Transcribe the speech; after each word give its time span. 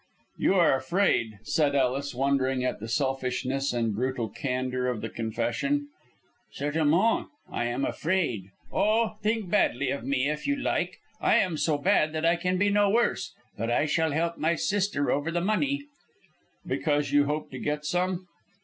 "You 0.39 0.55
are 0.55 0.75
afraid," 0.75 1.37
said 1.43 1.75
Ellis, 1.75 2.15
wondering 2.15 2.63
at 2.65 2.79
the 2.79 2.87
selfishness 2.87 3.71
and 3.71 3.93
brutal 3.93 4.29
candour 4.29 4.87
of 4.87 5.01
the 5.01 5.09
confession. 5.09 5.89
"Certainement! 6.51 7.27
I 7.51 7.65
am 7.65 7.85
afraid. 7.85 8.49
Oh, 8.71 9.17
think 9.21 9.51
badly 9.51 9.91
of 9.91 10.03
me 10.03 10.27
if 10.27 10.47
you 10.47 10.55
like. 10.55 10.97
I 11.19 11.35
am 11.35 11.55
so 11.55 11.77
bad 11.77 12.13
that 12.13 12.25
I 12.25 12.35
can 12.35 12.57
be 12.57 12.71
no 12.71 12.89
worse. 12.89 13.35
But 13.55 13.69
I 13.69 13.85
shall 13.85 14.09
help 14.11 14.39
my 14.39 14.55
sister 14.55 15.11
over 15.11 15.29
the 15.29 15.39
money." 15.39 15.83
"Because 16.65 17.11
you 17.11 17.25
hope 17.25 17.51
to 17.51 17.59
get 17.59 17.85
some?" 17.85 18.25